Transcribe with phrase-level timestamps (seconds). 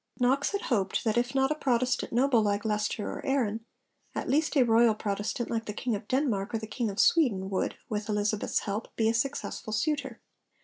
[0.19, 3.63] Knox had hoped that if not a Protestant noble like Leicester or Arran,
[4.15, 7.51] at least a royal Protestant like the King of Denmark or the King of Sweden,
[7.51, 10.19] would, with Elizabeth's help, be a successful suitor.